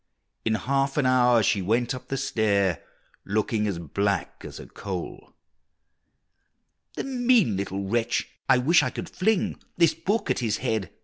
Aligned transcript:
In 0.43 0.55
half 0.55 0.97
an 0.97 1.05
hour 1.05 1.43
she 1.43 1.61
went 1.61 1.93
up 1.93 2.07
the 2.07 2.17
stair, 2.17 2.83
Looking 3.23 3.67
as 3.67 3.77
black 3.77 4.43
as 4.43 4.59
a 4.59 4.65
coal! 4.65 5.35
"The 6.95 7.03
mean 7.03 7.55
little 7.55 7.83
wretch, 7.83 8.27
I 8.49 8.57
wish 8.57 8.81
I 8.81 8.89
could 8.89 9.07
fling 9.11 9.61
This 9.77 9.93
book 9.93 10.31
at 10.31 10.39
his 10.39 10.57
head!" 10.57 10.91